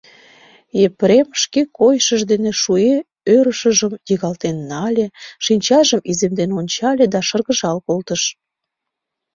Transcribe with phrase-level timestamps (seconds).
[0.85, 2.95] Епрем шке койышыж дене шуэ
[3.35, 5.07] ӧрышыжым йыгалтен нале,
[5.45, 8.23] шинчажым иземден ончале да шыргыжал колтыш.